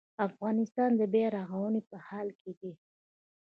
افغانستان 0.27 0.91
د 0.97 1.01
بیا 1.13 1.27
رغونې 1.37 1.81
په 1.89 1.97
حال 2.07 2.27
کې 2.39 2.51
دی 2.59 2.71